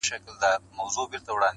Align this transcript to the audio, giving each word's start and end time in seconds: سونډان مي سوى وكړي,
سونډان 0.09 0.59
مي 0.75 0.85
سوى 0.95 1.03
وكړي, 1.09 1.49